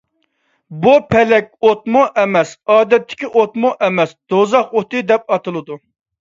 بۇ، 0.85 0.93
پەلەك 1.11 1.51
ئوتىمۇ 1.67 2.07
ئەمەس، 2.23 2.55
ئادەتتىكى 2.77 3.31
ئوتمۇ 3.35 3.73
ئەمەس، 3.83 4.19
«دوزاخ 4.35 4.77
ئوتى» 4.83 5.07
دەپ 5.15 5.35
ئاتىلىدۇ. 5.39 5.83